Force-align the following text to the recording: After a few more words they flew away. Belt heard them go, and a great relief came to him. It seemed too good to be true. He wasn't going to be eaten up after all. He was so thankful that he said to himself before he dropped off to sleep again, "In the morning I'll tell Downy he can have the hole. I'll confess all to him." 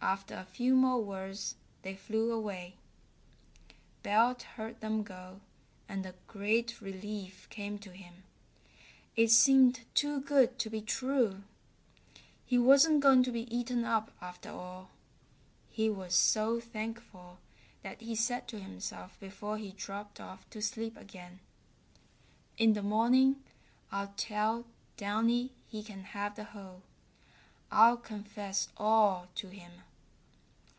After 0.00 0.36
a 0.36 0.44
few 0.44 0.74
more 0.76 1.02
words 1.02 1.56
they 1.82 1.94
flew 1.96 2.32
away. 2.32 2.76
Belt 4.04 4.42
heard 4.42 4.80
them 4.80 5.02
go, 5.02 5.40
and 5.88 6.06
a 6.06 6.14
great 6.28 6.80
relief 6.80 7.48
came 7.50 7.78
to 7.80 7.90
him. 7.90 8.22
It 9.16 9.30
seemed 9.32 9.80
too 9.94 10.20
good 10.20 10.56
to 10.60 10.70
be 10.70 10.80
true. 10.80 11.42
He 12.46 12.56
wasn't 12.58 13.00
going 13.00 13.22
to 13.24 13.32
be 13.32 13.54
eaten 13.54 13.84
up 13.84 14.12
after 14.20 14.50
all. 14.50 14.90
He 15.68 15.90
was 15.90 16.14
so 16.14 16.58
thankful 16.60 17.38
that 17.82 18.00
he 18.00 18.14
said 18.14 18.46
to 18.48 18.58
himself 18.60 19.18
before 19.20 19.58
he 19.58 19.72
dropped 19.72 20.20
off 20.20 20.48
to 20.50 20.62
sleep 20.62 20.96
again, 20.96 21.40
"In 22.56 22.72
the 22.72 22.84
morning 22.84 23.42
I'll 23.92 24.14
tell 24.16 24.64
Downy 24.96 25.50
he 25.66 25.82
can 25.82 26.04
have 26.04 26.34
the 26.36 26.44
hole. 26.44 26.82
I'll 27.70 27.98
confess 27.98 28.68
all 28.78 29.28
to 29.34 29.48
him." 29.48 29.72